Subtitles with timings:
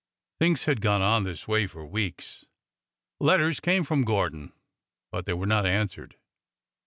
[0.39, 2.43] Things had gone on this way for weeks.
[3.19, 4.51] Letters came from Gordon,
[5.11, 6.15] but they were not answered.